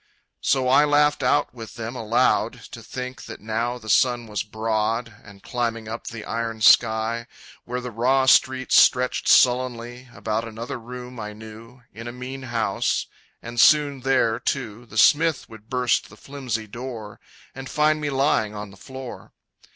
So 0.41 0.67
I 0.67 0.83
laughed 0.83 1.21
out 1.21 1.53
with 1.53 1.75
them 1.75 1.95
aloud 1.95 2.53
To 2.71 2.81
think 2.81 3.25
that 3.25 3.39
now 3.39 3.77
the 3.77 3.87
sun 3.87 4.25
was 4.25 4.41
broad, 4.41 5.13
And 5.23 5.43
climbing 5.43 5.87
up 5.87 6.07
the 6.07 6.25
iron 6.25 6.61
sky, 6.61 7.27
Where 7.65 7.81
the 7.81 7.91
raw 7.91 8.25
streets 8.25 8.81
stretched 8.81 9.27
sullenly 9.27 10.09
About 10.11 10.47
another 10.47 10.79
room 10.79 11.19
I 11.19 11.33
knew, 11.33 11.83
In 11.93 12.07
a 12.07 12.11
mean 12.11 12.41
house 12.41 13.05
and 13.43 13.59
soon 13.59 13.99
there, 14.01 14.39
too, 14.39 14.87
The 14.87 14.97
smith 14.97 15.47
would 15.47 15.69
burst 15.69 16.09
the 16.09 16.17
flimsy 16.17 16.65
door 16.65 17.19
And 17.53 17.69
find 17.69 18.01
me 18.01 18.09
lying 18.09 18.55
on 18.55 18.71
the 18.71 18.77
floor. 18.77 19.33